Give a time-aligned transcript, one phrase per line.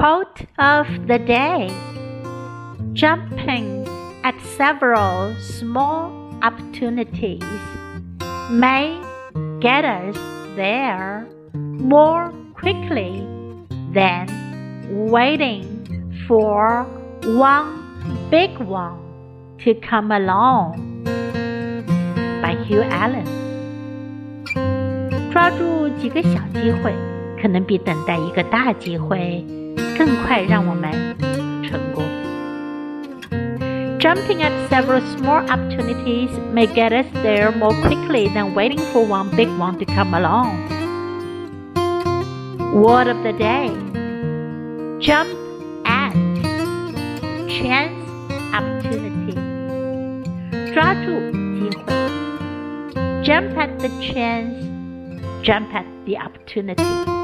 [0.00, 1.68] Quote of the day
[2.94, 3.86] Jumping
[4.24, 7.44] at several small opportunities
[8.50, 8.98] may
[9.60, 10.16] get us
[10.56, 13.20] there more quickly
[13.92, 14.24] than
[14.88, 15.66] waiting
[16.26, 16.86] for
[17.36, 17.68] one
[18.30, 18.96] big one
[19.58, 21.04] to come along.
[22.40, 23.26] By Hugh Allen。
[25.30, 26.90] 抓住几个小机会，
[27.42, 29.44] 可能比等待一个大机会
[29.96, 30.92] 更快让我们
[31.62, 32.04] 成功。
[33.98, 39.48] Jumping at several small opportunities may get us there more quickly than waiting for one big
[39.58, 40.56] one to come along.
[42.72, 43.70] Word of the day
[45.00, 45.30] Jump
[45.86, 46.12] at
[47.48, 47.96] chance
[48.52, 49.34] opportunity.
[50.74, 51.94] 抓住机会.
[53.24, 54.54] Jump at the chance,
[55.42, 57.19] jump at the opportunity.